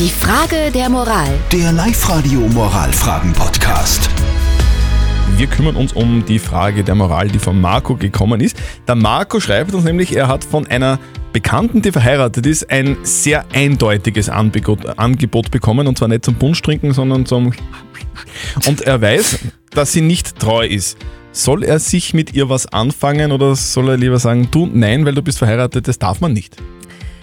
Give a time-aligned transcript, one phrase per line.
[0.00, 1.28] Die Frage der Moral.
[1.52, 4.08] Der Live-Radio Moralfragen-Podcast.
[5.36, 8.56] Wir kümmern uns um die Frage der Moral, die von Marco gekommen ist.
[8.88, 10.98] Der Marco schreibt uns nämlich, er hat von einer
[11.34, 15.86] Bekannten, die verheiratet ist, ein sehr eindeutiges Angebot, Angebot bekommen.
[15.86, 17.52] Und zwar nicht zum Punsch trinken, sondern zum...
[18.66, 19.40] Und er weiß,
[19.72, 20.96] dass sie nicht treu ist.
[21.32, 25.14] Soll er sich mit ihr was anfangen oder soll er lieber sagen, du nein, weil
[25.14, 26.56] du bist verheiratet, das darf man nicht?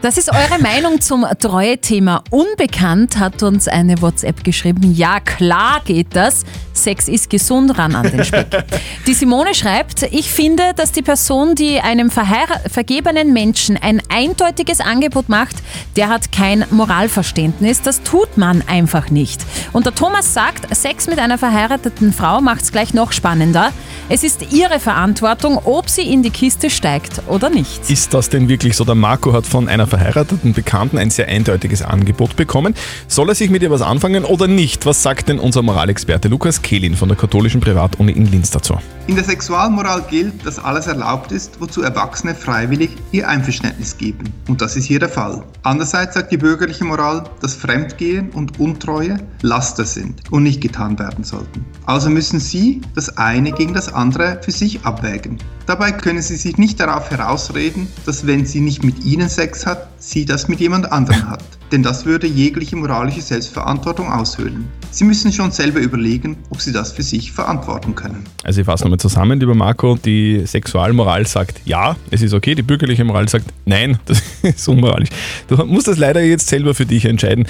[0.00, 2.22] Das ist eure Meinung zum Treue-Thema.
[2.30, 4.94] Unbekannt hat uns eine WhatsApp geschrieben.
[4.94, 6.44] Ja, klar geht das.
[6.72, 8.46] Sex ist gesund, ran an den Speck.
[9.08, 15.28] Die Simone schreibt, ich finde, dass die Person, die einem vergebenen Menschen ein eindeutiges Angebot
[15.28, 15.56] macht,
[15.96, 17.82] der hat kein Moralverständnis.
[17.82, 19.40] Das tut man einfach nicht.
[19.72, 23.72] Und der Thomas sagt, Sex mit einer verheirateten Frau macht es gleich noch spannender.
[24.10, 27.90] Es ist ihre Verantwortung, ob sie in die Kiste steigt oder nicht.
[27.90, 28.84] Ist das denn wirklich so?
[28.84, 32.74] Der Marco hat von einer verheirateten Bekannten ein sehr eindeutiges Angebot bekommen.
[33.06, 34.86] Soll er sich mit ihr was anfangen oder nicht?
[34.86, 38.78] Was sagt denn unser Moralexperte Lukas Kehlin von der katholischen Privatuni in Linz dazu?
[39.08, 44.32] In der Sexualmoral gilt, dass alles erlaubt ist, wozu Erwachsene freiwillig ihr Einverständnis geben.
[44.48, 45.42] Und das ist hier der Fall.
[45.64, 51.24] Andererseits sagt die bürgerliche Moral, dass Fremdgehen und Untreue Laster sind und nicht getan werden
[51.24, 51.64] sollten.
[51.86, 53.97] Also müssen Sie das eine gegen das andere
[54.42, 55.38] für sich abwägen.
[55.66, 59.88] Dabei können Sie sich nicht darauf herausreden, dass wenn sie nicht mit Ihnen Sex hat,
[59.98, 61.44] sie das mit jemand anderem hat.
[61.72, 64.66] Denn das würde jegliche moralische Selbstverantwortung aushöhlen.
[64.90, 68.24] Sie müssen schon selber überlegen, ob Sie das für sich verantworten können.
[68.44, 72.62] Also ich fasse nochmal zusammen, lieber Marco, die Sexualmoral sagt ja, es ist okay, die
[72.62, 75.10] bürgerliche Moral sagt nein, das ist unmoralisch.
[75.48, 77.46] Du musst das leider jetzt selber für dich entscheiden.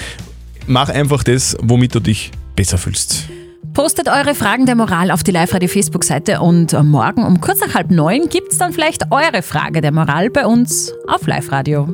[0.67, 3.29] Mach einfach das, womit du dich besser fühlst.
[3.73, 8.27] Postet eure Fragen der Moral auf die Live-Radio-Facebook-Seite und morgen um kurz nach halb neun
[8.29, 11.87] gibt es dann vielleicht eure Frage der Moral bei uns auf Live-Radio.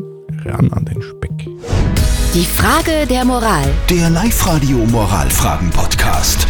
[0.45, 1.31] Ran an den Speck.
[2.33, 3.65] Die Frage der Moral.
[3.89, 6.44] Der Live-Radio Moralfragen-Podcast.